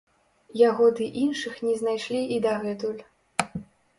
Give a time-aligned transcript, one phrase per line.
[0.59, 3.01] Яго ды іншых не знайшлі і дагэтуль.